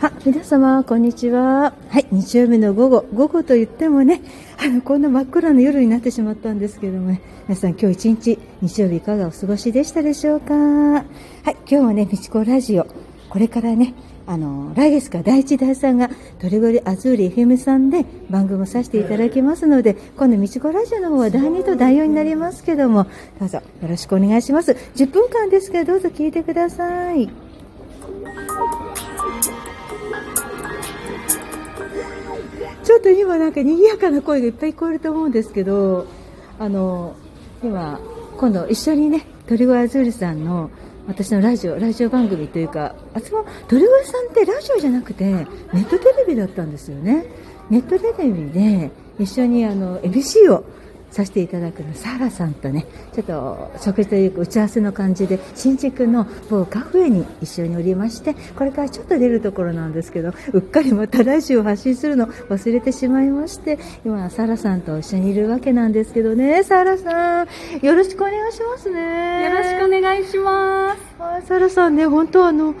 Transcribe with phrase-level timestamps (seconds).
[0.00, 1.72] は、皆様、こんにちは。
[1.88, 4.20] はい、日曜日の午後、午後と言ってもね、
[4.58, 10.54] あの、こんな真っ暗な夜になってしまったんですけどもね、皆さん今日一日、日曜日いかがお過ごしでしたでしょうか？
[10.54, 11.04] はい、
[11.42, 12.86] 今日はね、みちこラジオ、
[13.28, 13.94] これからね、
[14.26, 23.06] あの、来月から第一第3が、鳥越アズーリ FM さんで番組をさせていただきますので、今度、みちこラジオの方は第2と第4になりますけども、
[23.38, 24.72] どうぞよろしくお願いします。
[24.96, 27.43] 10分間ですけど、どうぞ聞いてください。
[33.04, 36.06] と今なんか賑やかな声がいっぱい聞こえると思うんですけど、
[36.58, 37.14] あの、
[37.62, 38.00] 今、
[38.38, 40.70] 今度一緒にね、鳥越アズールさんの
[41.06, 47.26] 私のラジオ、ラジオ番組というか、あつも、鳥越さんってラジオじゃなくて、ネットテレビだったんですよね。
[47.68, 50.64] ネットテレビで一緒にあの、MC を
[51.14, 67.46] させていただくのサラさんとねちょっと食事というか打ち合わせの感じで新宿の某カフェに一緒におりましてこれからちょっと出るところなんですけどうっかりまた来週発信するの忘れてしまいまして今サラさんと一緒にいるわけなんですけどねサラさん
[67.80, 69.44] よろしくお願いしますね。
[69.44, 70.96] よろしくお願いしま
[71.40, 71.46] す。
[71.46, 72.74] サラさんね本当あの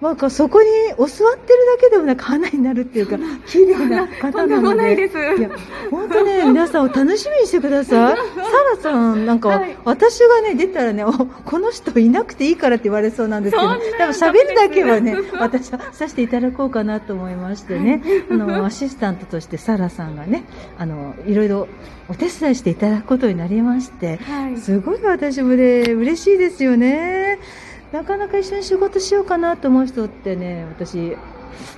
[0.00, 1.36] なんかそこに座ってるだ
[1.80, 5.08] けでもなんか花になるっていうか綺麗な方なので。
[5.38, 5.50] いや
[5.90, 8.16] 本当ね皆さんを楽しみにしてください。
[8.78, 11.04] サラさんなんか、はい、私がね出たらね
[11.44, 18.02] この人いなくていいからって言われそうなんですけど多分喋るだけはね私はさせていただこうかなと思いましてね。
[18.30, 20.44] あのアシスタントとしてサラさんがね
[20.78, 21.68] あのいろいろ
[22.08, 27.38] お手伝いしていただくことになりまして、はい、すごい私もね嬉しいですよね。
[27.92, 31.16] なかなか一緒に仕事しようかなと思う人ってね私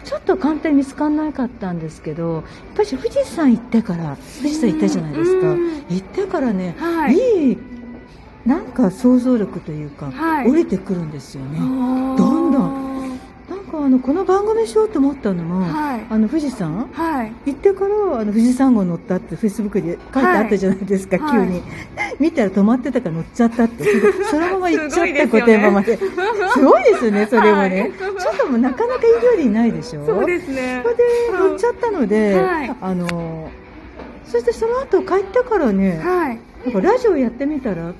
[0.05, 2.43] ちょっと簡単に見つからなかったんですけどやっ
[2.77, 5.47] ぱり富士山行ってから富士山行ったじゃないですか。
[5.89, 7.59] 行ってからね、はい、いい
[8.45, 11.59] なんか想像力というか、はい、降りてくるんですよね。
[11.59, 12.17] どん
[12.51, 12.90] どん
[13.71, 21.63] かあのこの番組しようと思ったのも、はい、あの富士山、はい、行ってからあの富士山号乗ったってフェイスブックで書いてあったじゃないですか、はい、急に、
[22.19, 23.85] 見たら止まってたから乗っちゃったって。
[24.31, 25.97] そのまま行っちゃった御殿場まで。
[25.97, 26.05] す
[26.61, 27.27] ごいですよね。
[27.27, 30.05] それもね、ちょっともなかなかいるよりないでしょ。
[30.05, 30.81] そうですね。
[30.83, 31.03] それで
[31.33, 32.41] 乗っちゃったので、
[32.81, 33.51] あの
[34.25, 36.01] そしてその後帰ってからね、
[36.65, 37.93] なんかラジオやってみたら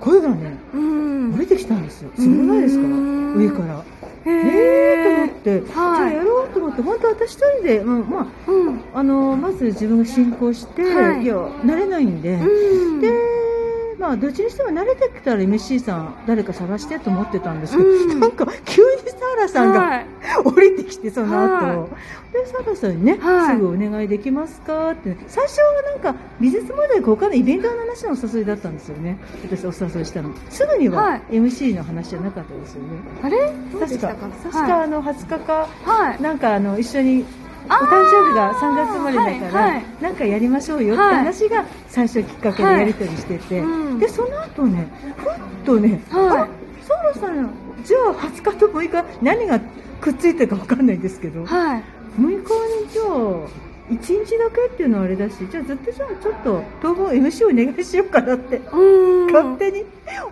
[0.00, 2.10] 声がね降りてきたんですよ。
[2.16, 2.86] すごくないですか？
[3.36, 3.84] 上から
[4.28, 5.16] えー。
[5.16, 6.82] と思って、はい、じゃあやろうと思って。
[6.82, 13.37] 本当私一人で、うん、まあ、うん、あのまず自分が進行して、はい、いや慣れないんで、うん、で
[13.98, 20.06] まあどっちにしても慣れてきたら MC さん誰か探してと思ってたんですけど、うん、なんか急にサーラさんが、はい、
[20.44, 21.88] 降りてきてその後、は
[22.30, 29.18] い、でサーラさんにね、はい、すぐお願いできますかって、最初はなんか美術モデルか他のイベントの話のお誘いだったんですよね。
[29.42, 30.32] 私お誘いしたの。
[30.48, 32.88] すぐには MC の話じゃなかったですよね、
[33.22, 33.52] あれ？
[33.80, 34.14] 確か。
[34.14, 35.68] 確かあの20日か、
[36.20, 37.24] なんかあの一緒に
[37.68, 47.50] お誕生日が3月生まれだから、はいなんかやりましょうよって話が最初きっかけでやり取りしてて、はいでその後ねふっとね、はい、ソロさん
[47.84, 49.60] じゃあ20日と6日何が
[50.00, 51.82] くっついてるか分かんないんですけど、はい、
[52.18, 52.42] 6日に
[52.90, 59.84] じゃあ1日だけっていうのはあれだしじゃあずっとじゃあちょっと当分 MC お願いしようかなって勝手に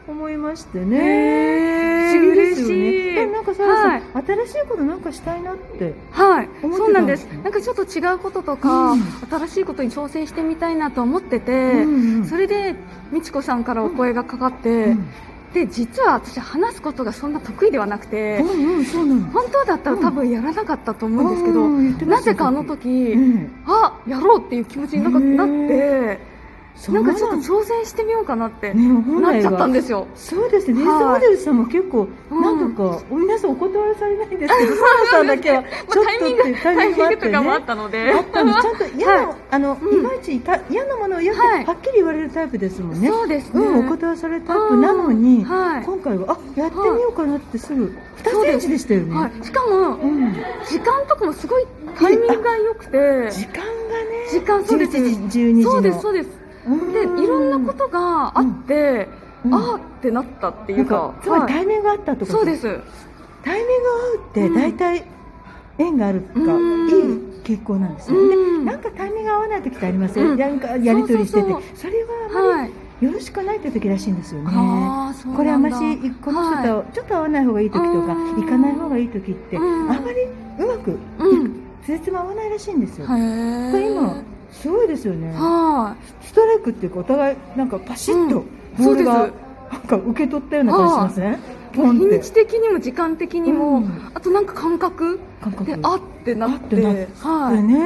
[0.07, 1.76] 思いましてね
[2.19, 3.15] 不思議ですよね。
[3.15, 6.49] でもなんかさ、はい、新しいことなんかしたいなってはい。
[6.63, 7.27] そうなんです。
[7.43, 12.75] なんかちょっと違うこととか、うん、新しいことに挑戦してみたいなと思ってて、うんうん、それで
[13.13, 15.07] 美智子さんからお声がかかって、うん。
[15.55, 19.27] で実は私話すことがそんな得意ではなくて、うんうん、そうなの。
[19.29, 21.37] 本当だったら多分やらなかったと思うんで
[21.95, 25.05] すけど、なぜかあの時、うん、あやろうっていう気持ちに
[25.37, 26.36] なって
[26.89, 30.07] なんかちょっと挑戦してみようかなってなっちゃったんですよ。
[30.15, 30.85] そうですね。
[30.85, 34.73] レースモデルさんも結構、なんとか、皆さんお断りされないんですけど、
[35.11, 38.13] さんだけは、ちょっとっていうタイミングとかもあったので。
[38.13, 43.09] あったの、ちゃんと嫌な、あの、いまいち嫌なものを嫌ってはっきり言われるタイプですもんね。
[43.09, 43.67] そうですね。
[43.67, 49.33] うん、お断りされるタイプなのに、今回は、あ、やってみようかなってすぐ、2センチでしたよね。
[49.43, 49.99] しかも、
[50.69, 51.67] 時間とかもすごい
[51.99, 53.31] タイミングが良くて。
[53.31, 54.29] 時間がね。
[54.31, 54.97] 時間、そうです。
[54.97, 55.71] 12時の。
[55.71, 56.46] そうです、そうです。
[56.93, 59.09] でいろんなことがあって、
[59.45, 62.81] うん、ああってなったっていうかつまりタイミングがあったってことそうです。
[63.45, 65.05] タイミングが合うって大体
[65.79, 66.47] 縁があるか、いい
[67.45, 68.21] 傾向なんですよ、
[68.61, 72.73] ね、なんかタイミングが合わない時ってありません、なんかやり取りしててそれはあまり
[73.07, 74.51] よろしくないって時らしいんですよね。
[75.37, 80.99] これあましこの人とちょっと合わない方がいい時とか、行かない方がいい時って、あまりうまく
[81.85, 83.07] つじつま合わないらしいんですよ。
[83.07, 85.33] これ今すごいですよね。
[86.23, 88.45] ストライクっていうかお互いなんかパシッと
[88.79, 89.31] ボールが
[89.71, 91.39] なんか受け取ったような感じしません、
[91.75, 92.09] ポンって。
[92.09, 93.83] 日にち的にも時間的にも、
[94.15, 95.65] あとなんか感覚感覚。
[95.65, 96.77] であってなって
[97.21, 97.63] はい。
[97.63, 97.83] ね、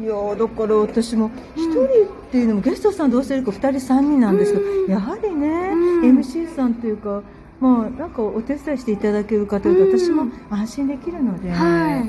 [0.00, 1.86] いやだから私も一人っ
[2.30, 5.72] ていうのもゲストさん同性いるか2人3人なんですけど、やはりね、
[6.02, 7.22] MC さんというか
[7.60, 12.06] まあなんかお手伝いしていただける方と私も安心できるので、あの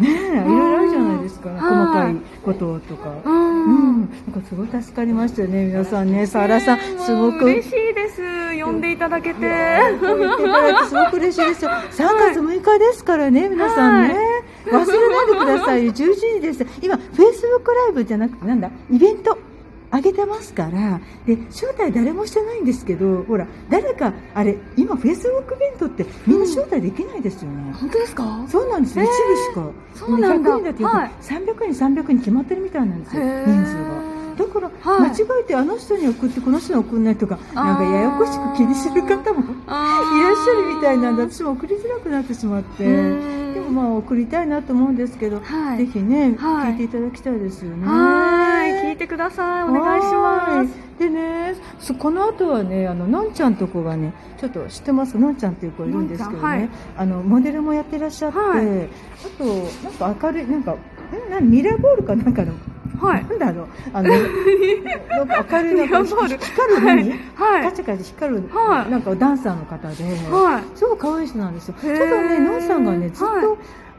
[0.00, 7.44] ねいろいろあるじゃないですか、細かいこととか、うん、なんかすごい助かりましたよね、皆さんね、サラさん、すごく。
[7.44, 8.22] 嬉しいです、
[8.64, 9.80] 呼んでいただけて。
[9.98, 11.96] すごく嬉しいですよ、 3
[12.32, 14.16] 月6日ですからね、皆さんね、
[14.66, 19.51] 忘れないでください、11時です、今、フェイスブックライブじゃなくて、なんだ、イベント。
[19.92, 28.44] あげてますからで招待誰もしてないんですけどほら誰かあれ今フェイスブックイベントってみんな招待できないですよね、うん、本当ですか？
[28.48, 29.70] そうなんです、えー、一部しか。
[29.94, 30.50] そうなんだ。
[30.50, 34.12] 100人だって、はい、300人300人決まってるみたいなんですよ人数が。
[34.32, 47.86] だから、はい、間違えてあの人に送ってこの人に送んないとかなんかややこしく気にする方もいらっしゃるみたいなんで私も送りづらくなってしまってでもまあ送りたいなと思うんですけど、はい、ぜひね、はい、聞いていただきたいですよね
[48.62, 49.64] はい聞いてください。
[49.64, 50.98] お願いします。
[50.98, 51.54] でね
[51.98, 55.18] この後はねあののんちゃんとこがねちょっと知ってます？
[55.18, 58.42] のんちゃんっていう子いるんですけどね、あのモデルもやってらっしゃって、あ
[59.36, 59.44] と
[60.04, 60.76] なんか明るいなんか
[61.12, 62.52] えなミラーボールかなんかの
[63.00, 64.10] はい、なんだろう、あの、
[65.10, 66.38] なんか明るいなんか光る
[66.84, 71.74] 何、はい、カチャカチャ光る、はい、なんかダンサーの方で、はい、すごい可愛い人なんですよ。
[71.80, 73.44] ちょっとね、のんさんがね、ずっと、はい、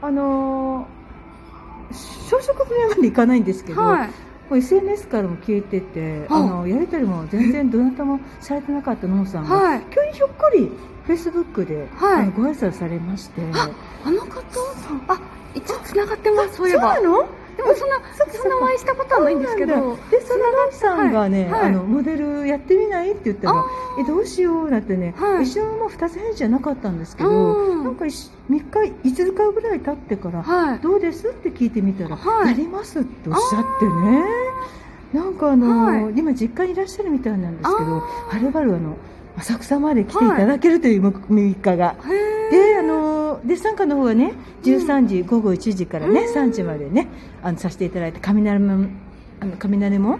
[0.04, 1.96] あのー、
[2.30, 4.10] 小食分までいかないんですけど、はい、
[4.58, 10.72] SNS からも消えてて、あのやり取りも全然どなたもされてなかったのんさんが、はい、急にひょっこり
[11.06, 13.70] フェイスブックで、はい、あのご挨拶されまして、あ
[14.06, 14.42] あの方
[15.08, 15.20] あ
[15.56, 16.96] 一応つながってますそういえば。
[16.96, 17.43] そうなの？
[17.58, 18.00] でもそんな
[18.32, 23.66] そんなお会いしたことはないんですけど、でそのガチさんがね、はい、あのモデルやってみないって言ったら、
[24.00, 28.60] えどうしようなんてね、はい、一瞬も二つ返事じゃなかったんですけど、なんか3日
[29.04, 34.24] 5日ぐらい経ってから、はい、どうですって聞いてみたら、やりますっておっしゃってね。
[35.14, 38.98] なんかあの、今実家にいらっしゃるみたいなんですけど、はるばるあの
[39.38, 41.96] 浅草まで来ていただけるという3日が。
[42.52, 44.34] であので参加の方はね
[44.64, 47.08] 13時、うん、午後1時からね、うん、3時までね
[47.42, 48.88] あのさせていただいて雷も
[49.40, 50.20] あの雷も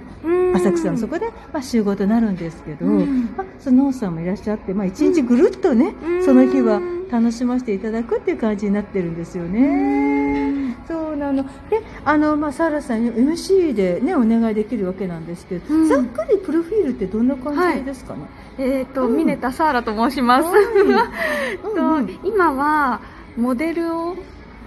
[0.56, 5.94] 浅草のそこで、まあ、集合となるんですけど、うん、まあ、その農さんもいらっしゃって、まあ、1日ぐるっとね、
[6.26, 10.53] その日は楽しませていただくっていう感じになってるんですよね。
[11.14, 11.44] そうなの。
[11.44, 18.22] であの、まあ、サラさんに MC で、ね、お願いできるわけなんですけど、ざっくりプロフィールってどんな感じですかね、
[18.58, 18.70] はい。
[18.70, 20.50] えっ、ー、と、うん、ミネタサーラと申します。
[21.62, 23.00] と今は
[23.38, 24.16] モデルを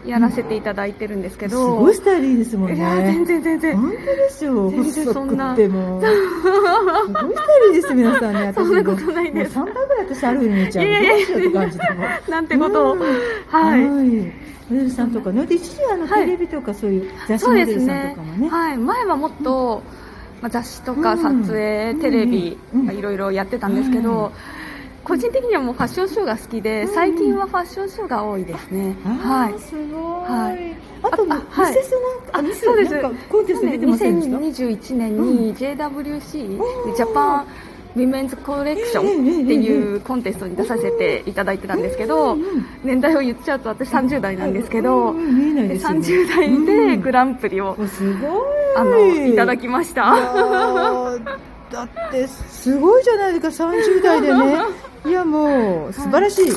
[0.07, 2.77] やらせていただいてるんですけど、すごいスタイルいいですもんね。
[2.77, 3.77] いや全然全然。
[3.77, 4.71] 本当ですよ。
[4.71, 5.55] 全然そんな。
[5.55, 8.53] でも すごいスタイルいいです皆さんね。
[8.55, 9.53] そんなことないです。
[9.55, 10.87] 三倍ぐらい私あるように見ちゃう。
[10.87, 11.21] いやい
[11.53, 11.71] や。
[12.29, 12.97] なんてことを。
[13.49, 13.85] はい。
[13.85, 18.49] モデルさんとかね、で一時あのテレビとかそういう雑誌モデルさんとかもね。
[18.49, 18.79] はい。
[18.79, 19.83] 前はもっと。
[20.43, 22.59] まあ、雑誌とか撮影、テレビ、
[22.93, 24.33] いろいろやってたんですけど、
[25.07, 28.97] 個人的にはもうファッションショーが好きで、最近はファッションショーが多いですね。
[29.05, 29.61] はい。
[29.61, 29.93] すごい。
[29.93, 30.77] はい。
[31.05, 31.37] あと、は
[31.69, 31.93] い、ミセス
[32.35, 33.01] なんか、そうです。
[33.29, 37.47] コンテスト出てませんでした？2021年に JWC、ジャパン
[37.95, 42.37] ウィメンズコレクションっていうコンテストに出させていただいてたんですけど、
[42.83, 47.77] 年代を言っちゃうと私30代なんですけど、30代でグランプリを、
[48.77, 50.17] あのいただきました。
[51.71, 54.59] だってすごいじゃないですか30代でね
[55.07, 56.55] いやもう素晴らしい、あ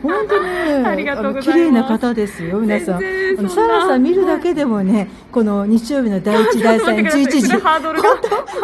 [0.00, 1.52] 本当ね、ありがとうございます。
[1.52, 3.00] 綺麗な方ですよ、皆さん。
[3.48, 7.50] サラさん見るだけでもね、この日曜日の第一、第三、 十一時。
[7.52, 8.08] ハードルが。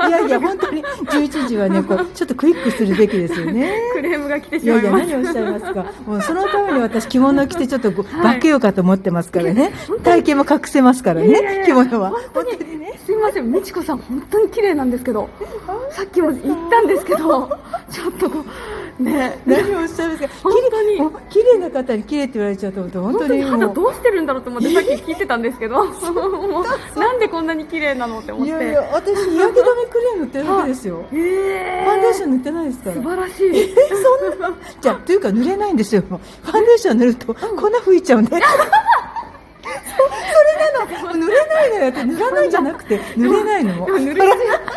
[0.08, 3.72] いやいや、本当に十一時はね、こう、 ちょっとクイックするべきですよね。
[3.94, 5.87] クレームが来てしまいやいや、何をおっしゃいますか。
[6.06, 9.72] もうそのために私着物を着てちょっと化けようかと思ってますからね。
[10.02, 12.10] 体型も隠せますからね、着物は。
[12.10, 12.88] 本当にね。
[13.08, 15.30] すみません、美智子さん、本当に綺麗なんですけど、
[15.92, 17.48] さっきも言ったんですけど、
[17.90, 18.44] ちょっとこ
[19.00, 20.28] う、ね、何をおっしゃいますか？
[20.42, 20.98] 本当に。
[21.30, 28.50] 綺麗な方に綺麗って言われちゃうと本当に肌どうしてるんだろうと思ってさっき聞いてたんですけどなんでこんなに綺麗なのって思って。
[28.50, 31.14] いやいや私日焼け止めクレーム塗ってるだけですよ、え。
[31.16, 32.96] ー、ファンデーション塗ってないですから。
[32.96, 33.74] 素晴らしい、えー、
[34.30, 34.54] そんな。
[34.82, 36.02] じゃあというか塗れないんですよ。
[36.02, 36.18] ファ
[36.60, 38.42] ンデーション塗ると粉吹いちゃうんでそれ
[41.58, 43.86] ないのよって塗らないんじゃなくて塗れないの。
[43.86, 44.22] 塗れ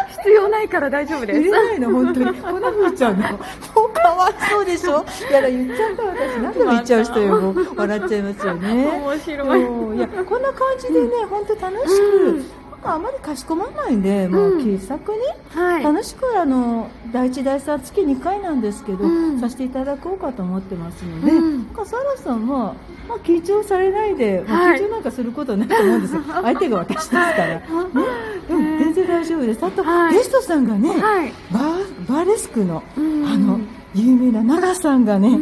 [0.10, 1.40] 必要ないから大丈夫です。
[1.40, 5.06] 塗れないの本当に粉吹いちゃうのもうかわいそうでしょ？
[5.30, 9.02] いや言っちゃった私何でも言っちゃう人よ 笑っちゃいますよね。
[9.04, 9.58] 面白
[9.94, 9.98] い。
[9.98, 12.44] いやこんな感じでね本当楽しく
[12.82, 15.18] かあまりかしこまらないんで、もう気さくに、
[15.50, 22.76] はい、楽しくあの第一第三月2回なんですけど、うん、させていただこうかと思ってますので、うん、サラさんは、
[23.08, 27.62] まあ、緊張されないで、まあ、緊張なんかすることないと思うんですよ、 相手が私ですから、 ね、
[28.48, 29.66] でも全然大丈夫です。
[29.66, 30.90] あと、はい、ゲストさんがね、
[32.08, 33.60] バーレスクの、あの
[33.94, 35.38] 有名な奈良さんがね、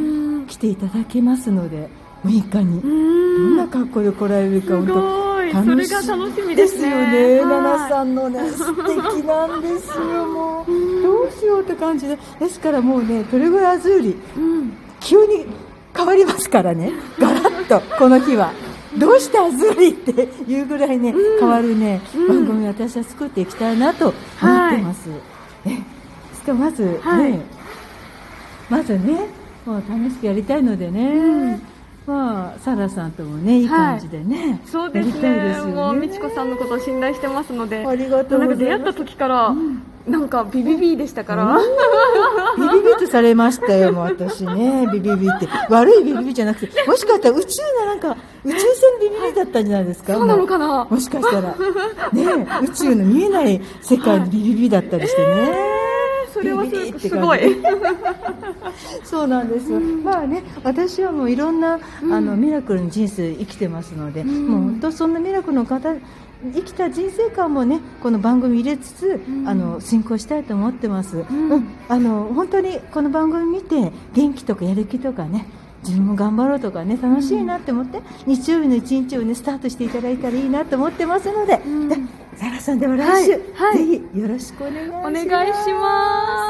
[0.48, 1.90] 来ていただけますので。
[2.26, 2.82] 6日に。
[2.82, 11.02] どんな格好で来られるか本当楽し楽しみですよね、奈々さんのね 素敵なんですよもう。
[11.02, 15.46] どうしようって感じでですからもうねトレゴラズーリ、うん、急に
[15.96, 16.92] 変わりますからね。
[17.20, 18.52] ガラッとこの日は。
[18.98, 25.10] どうしてアズーリっていうぐらいね、うん、変わるね、うん、番組を私は作っていきたいなと思ってます。
[25.12, 25.20] はい、
[26.48, 27.40] えまずね、はい、
[28.68, 29.28] まずね
[29.64, 31.62] もう楽しくやりたいのでね、うん
[32.08, 35.14] まあ、サラさんともね、いい感じでね、はい、そうですね。
[35.14, 41.60] ですねもう、美智子さんのことを信頼してますので、ありがとうなんか出会った時から、うん、なんかビビビでしたから。
[42.58, 45.48] ビビビとされましたよ、もう私ね、 ビビビって。
[45.70, 50.14] 悪いビビビじゃなくて、もしかしたら宇宙のなんか、宇宙船ビビビだったんじゃないですか？
[50.16, 50.88] そうなのかな？
[50.90, 51.56] もしかしたら。
[52.12, 55.28] ね、宇宙の見えない世界のビビビだったりしてね。
[55.32, 55.79] えー
[57.00, 57.10] す。
[57.10, 57.40] ごい。
[59.04, 65.94] そうなんです、うん、まあね、私はもういろんな、うん、あのミラクルの人生生きてますので、うん、もう本当そんなミラクルの方
[66.54, 71.68] 生きた人生観もねこの番組入れつつ、あの進行したいと思ってます、うん。
[71.90, 75.46] あの本当にこの番組見て元気とかやる気とかね
[75.84, 81.62] 自分も頑張ろうとかね楽しいなって思って、日曜日の一日をねスタートしていただいたらいいなと思ってますので、
[82.40, 85.08] サラさんでは来週、はい、ぜひよろしくお願いします。
[85.08, 86.50] お願いしま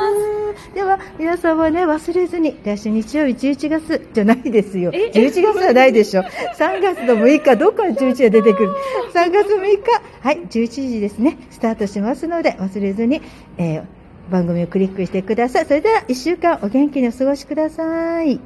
[0.55, 0.73] す。
[0.75, 4.91] では、皆さんはね、忘れずに、来週日曜日11月じゃないですよ。
[4.91, 6.21] 11月はないでしょ。
[6.21, 8.75] 3月の6日、どこから11が出てくる
[9.15, 13.23] ?3 月6日、はい、11時ですね、スタートしますので、忘れずに、
[13.57, 13.83] えー、
[14.31, 15.65] 番組をクリックしてください。
[15.65, 18.37] それでは1週間お元気にお過ごしください。